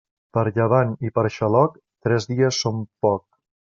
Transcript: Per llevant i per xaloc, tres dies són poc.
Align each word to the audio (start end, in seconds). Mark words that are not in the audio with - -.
Per 0.37 0.43
llevant 0.55 0.95
i 1.09 1.13
per 1.19 1.27
xaloc, 1.37 1.79
tres 2.09 2.29
dies 2.35 2.63
són 2.67 2.85
poc. 3.09 3.29